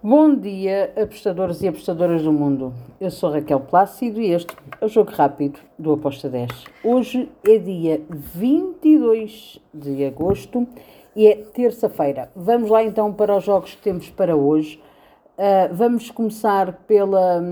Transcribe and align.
Bom 0.00 0.32
dia, 0.36 0.92
apostadores 0.96 1.60
e 1.60 1.66
apostadoras 1.66 2.22
do 2.22 2.32
mundo. 2.32 2.72
Eu 3.00 3.10
sou 3.10 3.32
Raquel 3.32 3.58
Plácido 3.58 4.20
e 4.20 4.30
este 4.30 4.54
é 4.80 4.84
o 4.84 4.88
Jogo 4.88 5.10
Rápido 5.10 5.58
do 5.76 5.92
Aposta 5.92 6.28
10. 6.28 6.48
Hoje 6.84 7.28
é 7.44 7.58
dia 7.58 8.00
22 8.08 9.58
de 9.74 10.04
agosto 10.04 10.68
e 11.16 11.26
é 11.26 11.34
terça-feira. 11.34 12.30
Vamos 12.36 12.70
lá 12.70 12.84
então 12.84 13.12
para 13.12 13.36
os 13.36 13.42
jogos 13.42 13.74
que 13.74 13.82
temos 13.82 14.08
para 14.08 14.36
hoje. 14.36 14.80
Uh, 15.36 15.74
vamos 15.74 16.12
começar 16.12 16.74
pela, 16.86 17.42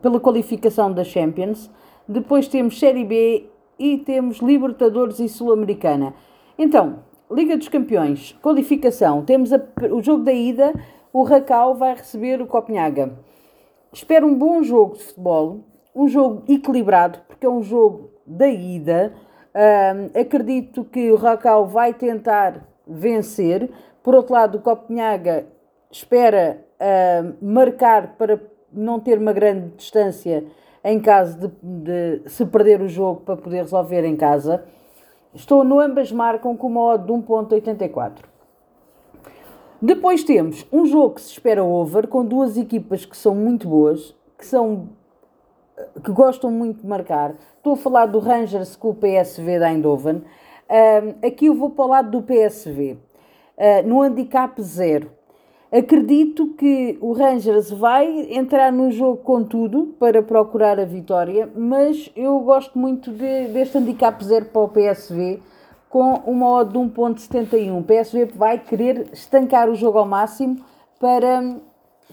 pela 0.00 0.18
qualificação 0.20 0.90
da 0.90 1.04
Champions. 1.04 1.70
Depois 2.08 2.48
temos 2.48 2.78
Série 2.78 3.04
B 3.04 3.46
e 3.78 3.98
temos 3.98 4.38
Libertadores 4.38 5.20
e 5.20 5.28
Sul-Americana. 5.28 6.14
Então, 6.56 7.00
Liga 7.30 7.56
dos 7.56 7.68
Campeões, 7.68 8.34
qualificação. 8.42 9.22
Temos 9.22 9.52
a, 9.52 9.62
o 9.92 10.02
jogo 10.02 10.24
da 10.24 10.32
ida 10.32 10.72
o 11.12 11.22
Racal 11.22 11.74
vai 11.74 11.94
receber 11.94 12.40
o 12.40 12.46
Copenhaga. 12.46 13.12
Espero 13.92 14.26
um 14.26 14.34
bom 14.34 14.62
jogo 14.62 14.96
de 14.96 15.04
futebol, 15.04 15.60
um 15.94 16.08
jogo 16.08 16.44
equilibrado, 16.48 17.18
porque 17.26 17.46
é 17.46 17.50
um 17.50 17.62
jogo 17.62 18.10
da 18.26 18.48
ida. 18.48 19.12
Uh, 19.52 20.18
acredito 20.18 20.84
que 20.84 21.10
o 21.10 21.16
Racal 21.16 21.66
vai 21.66 21.92
tentar 21.92 22.66
vencer. 22.86 23.68
Por 24.02 24.14
outro 24.14 24.34
lado, 24.34 24.58
o 24.58 24.60
Copenhaga 24.60 25.46
espera 25.90 26.64
marcar 27.42 28.14
para 28.16 28.40
não 28.72 28.98
ter 28.98 29.18
uma 29.18 29.32
grande 29.32 29.68
distância 29.76 30.44
em 30.82 30.98
caso 30.98 31.36
de, 31.38 31.50
de, 31.62 32.30
se 32.30 32.46
perder 32.46 32.80
o 32.80 32.88
jogo 32.88 33.20
para 33.20 33.36
poder 33.36 33.58
resolver 33.58 34.04
em 34.04 34.16
casa. 34.16 34.64
Estou 35.34 35.62
no 35.62 35.78
ambas 35.78 36.10
marcam 36.10 36.56
com 36.56 36.68
uma 36.68 36.80
odd 36.94 37.04
de 37.04 37.12
1.84. 37.12 38.24
Depois 39.82 40.22
temos 40.22 40.66
um 40.70 40.84
jogo 40.84 41.14
que 41.14 41.22
se 41.22 41.32
espera 41.32 41.64
over, 41.64 42.06
com 42.06 42.22
duas 42.22 42.58
equipas 42.58 43.06
que 43.06 43.16
são 43.16 43.34
muito 43.34 43.66
boas, 43.66 44.14
que 44.36 44.44
são 44.44 44.90
que 46.04 46.12
gostam 46.12 46.50
muito 46.50 46.82
de 46.82 46.86
marcar. 46.86 47.34
Estou 47.56 47.72
a 47.72 47.76
falar 47.76 48.06
do 48.06 48.18
Rangers 48.18 48.76
com 48.76 48.90
o 48.90 48.94
PSV 48.94 49.58
da 49.58 49.72
Eindhoven. 49.72 50.16
Uh, 50.16 51.26
aqui 51.26 51.46
eu 51.46 51.54
vou 51.54 51.70
para 51.70 51.84
o 51.86 51.88
lado 51.88 52.10
do 52.10 52.22
PSV, 52.22 52.98
uh, 53.56 53.88
no 53.88 54.02
handicap 54.02 54.60
zero. 54.60 55.10
Acredito 55.72 56.48
que 56.54 56.98
o 57.00 57.12
Rangers 57.12 57.70
vai 57.70 58.28
entrar 58.32 58.70
no 58.70 58.90
jogo 58.90 59.18
com 59.18 59.42
tudo 59.42 59.94
para 59.98 60.22
procurar 60.22 60.78
a 60.78 60.84
vitória, 60.84 61.48
mas 61.56 62.10
eu 62.14 62.38
gosto 62.40 62.78
muito 62.78 63.10
de, 63.10 63.48
deste 63.48 63.78
handicap 63.78 64.22
zero 64.22 64.44
para 64.46 64.60
o 64.60 64.68
PSV 64.68 65.40
com 65.90 66.14
uma 66.24 66.48
odd 66.52 66.72
de 66.72 66.78
1.71. 66.78 67.78
O 67.78 67.82
PSV 67.82 68.26
vai 68.36 68.58
querer 68.58 69.08
estancar 69.12 69.68
o 69.68 69.74
jogo 69.74 69.98
ao 69.98 70.06
máximo 70.06 70.64
para 70.98 71.56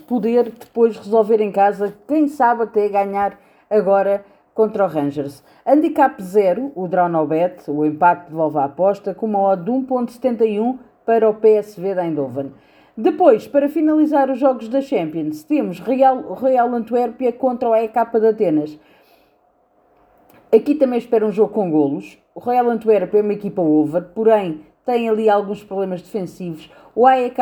poder 0.07 0.51
depois 0.51 0.97
resolver 0.97 1.39
em 1.39 1.51
casa, 1.51 1.93
quem 2.07 2.27
sabe 2.27 2.63
até 2.63 2.89
ganhar 2.89 3.39
agora 3.69 4.25
contra 4.53 4.83
o 4.83 4.87
Rangers. 4.87 5.43
Handicap 5.63 6.21
0, 6.21 6.71
o 6.75 6.87
draw 6.87 7.07
no 7.07 7.25
bet, 7.27 7.69
o 7.69 7.85
empate 7.85 8.29
devolve 8.29 8.57
a 8.57 8.63
aposta, 8.63 9.13
com 9.13 9.27
uma 9.27 9.39
odd 9.39 9.63
de 9.63 9.71
1.71 9.71 10.79
para 11.05 11.29
o 11.29 11.35
PSV 11.35 11.93
da 11.93 12.05
Eindhoven. 12.05 12.51
Depois, 12.97 13.47
para 13.47 13.69
finalizar 13.69 14.31
os 14.31 14.39
jogos 14.39 14.67
da 14.69 14.81
Champions, 14.81 15.43
temos 15.43 15.79
Real, 15.79 16.33
Real 16.33 16.73
Antuérpia 16.73 17.31
contra 17.31 17.69
o 17.69 17.75
EK 17.75 17.93
de 18.19 18.27
Atenas. 18.27 18.79
Aqui 20.49 20.75
também 20.75 20.97
espero 20.97 21.27
um 21.27 21.31
jogo 21.31 21.53
com 21.53 21.69
golos. 21.69 22.17
O 22.33 22.39
Royal 22.39 22.69
Antwerp 22.69 23.13
é 23.13 23.21
uma 23.21 23.33
equipa 23.33 23.61
over, 23.61 24.01
porém 24.15 24.61
tem 24.85 25.09
ali 25.09 25.29
alguns 25.29 25.61
problemas 25.61 26.01
defensivos. 26.01 26.71
O 26.95 27.05
AEK 27.05 27.35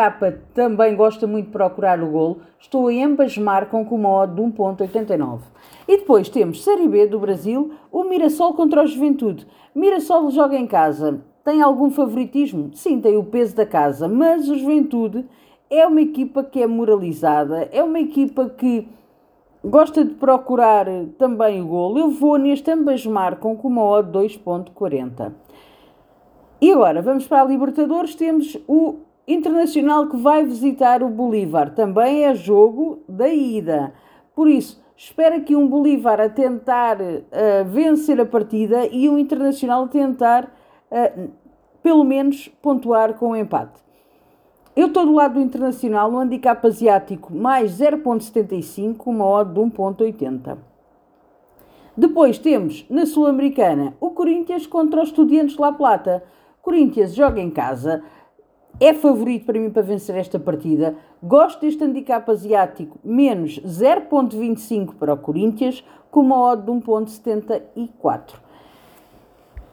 também 0.55 0.95
gosta 0.95 1.27
muito 1.27 1.45
de 1.45 1.51
procurar 1.51 2.01
o 2.01 2.07
golo. 2.07 2.41
Estou 2.59 2.89
em 2.89 3.03
ambas 3.03 3.37
marcam 3.37 3.85
com 3.85 3.93
uma 3.93 4.09
odd 4.09 4.33
de 4.33 4.41
1.89. 4.41 5.41
E 5.87 5.97
depois 5.97 6.29
temos 6.29 6.63
Série 6.63 6.87
B 6.87 7.05
do 7.05 7.19
Brasil, 7.19 7.73
o 7.91 8.03
Mirassol 8.03 8.55
contra 8.55 8.83
o 8.83 8.87
Juventude. 8.87 9.45
Mirassol 9.75 10.31
joga 10.31 10.57
em 10.57 10.65
casa. 10.65 11.21
Tem 11.43 11.61
algum 11.61 11.91
favoritismo? 11.91 12.71
Sim, 12.73 12.99
tem 12.99 13.17
o 13.17 13.23
peso 13.23 13.55
da 13.55 13.67
casa, 13.67 14.07
mas 14.07 14.49
o 14.49 14.57
Juventude 14.57 15.23
é 15.69 15.85
uma 15.85 16.01
equipa 16.01 16.43
que 16.43 16.59
é 16.59 16.65
moralizada, 16.65 17.69
é 17.71 17.83
uma 17.83 17.99
equipa 17.99 18.49
que 18.49 18.87
Gosta 19.67 20.05
de 20.05 20.13
procurar 20.13 20.85
também 21.17 21.59
o 21.59 21.65
golo. 21.65 21.97
Eu 21.97 22.11
vou 22.11 22.37
neste 22.37 22.69
ambas 22.69 23.03
marcam 23.03 23.55
com 23.55 23.67
uma 23.67 23.83
odd 23.83 24.11
2.40. 24.11 25.33
E 26.61 26.71
agora, 26.71 27.01
vamos 27.01 27.25
para 27.25 27.41
a 27.41 27.45
Libertadores. 27.45 28.13
Temos 28.13 28.55
o 28.67 28.97
Internacional 29.27 30.07
que 30.07 30.17
vai 30.17 30.45
visitar 30.45 31.01
o 31.01 31.09
Bolívar. 31.09 31.73
Também 31.73 32.25
é 32.25 32.35
jogo 32.35 32.99
da 33.09 33.27
ida. 33.27 33.91
Por 34.35 34.47
isso, 34.47 34.79
espera 34.95 35.37
aqui 35.37 35.55
um 35.55 35.67
Bolívar 35.67 36.21
a 36.21 36.29
tentar 36.29 37.01
uh, 37.01 37.65
vencer 37.65 38.21
a 38.21 38.25
partida 38.25 38.85
e 38.85 39.09
o 39.09 39.17
Internacional 39.17 39.87
tentar, 39.87 40.43
uh, 40.91 41.31
pelo 41.81 42.03
menos, 42.03 42.49
pontuar 42.61 43.15
com 43.15 43.29
o 43.29 43.31
um 43.31 43.35
empate. 43.35 43.83
Eu 44.75 44.87
estou 44.87 45.05
do 45.05 45.13
lado 45.13 45.35
do 45.35 45.39
internacional 45.39 46.11
no 46.11 46.19
handicap 46.19 46.67
asiático 46.67 47.33
mais 47.33 47.79
0.75, 47.79 49.07
uma 49.07 49.25
odd 49.25 49.53
de 49.53 49.59
1.80. 49.61 50.57
Depois 51.95 52.37
temos 52.37 52.85
na 52.89 53.05
Sul-Americana 53.05 53.95
o 54.01 54.09
Corinthians 54.09 54.67
contra 54.67 55.01
os 55.01 55.07
Estudiantes 55.07 55.55
de 55.55 55.61
La 55.61 55.71
Plata. 55.71 56.21
Corinthians 56.61 57.15
joga 57.15 57.39
em 57.39 57.49
casa, 57.49 58.03
é 58.77 58.93
favorito 58.93 59.45
para 59.45 59.57
mim 59.57 59.69
para 59.69 59.81
vencer 59.81 60.13
esta 60.17 60.37
partida. 60.37 60.97
Gosto 61.23 61.61
deste 61.61 61.81
handicap 61.81 62.29
asiático, 62.29 62.99
menos 63.01 63.57
0.25 63.61 64.95
para 64.95 65.13
o 65.13 65.17
Corinthians, 65.17 65.85
com 66.11 66.19
uma 66.19 66.51
odd 66.51 66.65
de 66.65 66.71
1.74. 66.73 68.44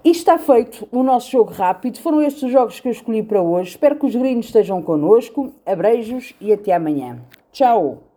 E 0.05 0.11
está 0.11 0.37
feito 0.37 0.89
o 0.91 1.03
nosso 1.03 1.31
jogo 1.31 1.53
rápido. 1.53 1.99
Foram 1.99 2.21
estes 2.23 2.43
os 2.43 2.51
jogos 2.51 2.81
que 2.81 2.89
eu 2.89 2.93
escolhi 2.93 3.23
para 3.23 3.41
hoje. 3.41 3.71
Espero 3.71 3.97
que 3.97 4.07
os 4.07 4.15
gringos 4.15 4.47
estejam 4.47 4.83
connosco. 4.83 5.53
Abreijos 5.65 6.35
e 6.41 6.53
até 6.53 6.73
amanhã. 6.73 7.21
Tchau! 7.53 8.12